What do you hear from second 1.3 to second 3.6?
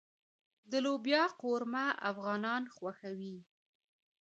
قورمه افغانان خوښوي.